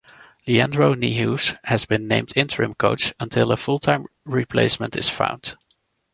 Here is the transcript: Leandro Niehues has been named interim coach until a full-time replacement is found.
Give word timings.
Leandro 0.47 0.95
Niehues 0.95 1.55
has 1.65 1.85
been 1.85 2.07
named 2.07 2.33
interim 2.35 2.73
coach 2.73 3.13
until 3.19 3.51
a 3.51 3.55
full-time 3.55 4.07
replacement 4.25 4.95
is 4.97 5.09
found. 5.09 5.55